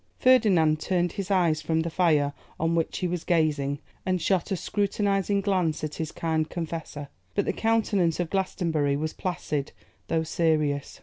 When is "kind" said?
6.11-6.49